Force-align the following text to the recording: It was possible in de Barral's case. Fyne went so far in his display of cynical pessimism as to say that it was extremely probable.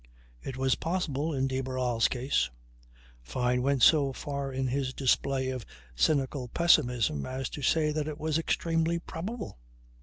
It 0.41 0.57
was 0.57 0.73
possible 0.73 1.31
in 1.31 1.45
de 1.47 1.61
Barral's 1.61 2.07
case. 2.07 2.49
Fyne 3.21 3.61
went 3.61 3.83
so 3.83 4.11
far 4.13 4.51
in 4.51 4.65
his 4.69 4.95
display 4.95 5.51
of 5.51 5.63
cynical 5.95 6.47
pessimism 6.47 7.23
as 7.27 7.49
to 7.49 7.61
say 7.61 7.91
that 7.91 8.07
it 8.07 8.19
was 8.19 8.39
extremely 8.39 8.97
probable. 8.97 9.59